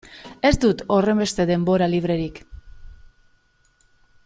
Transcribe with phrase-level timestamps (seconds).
[0.49, 2.41] Ez dut horrenbeste denbora librerik.